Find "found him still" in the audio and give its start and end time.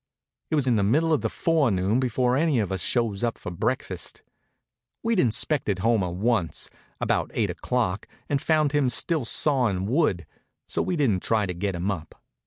8.41-9.25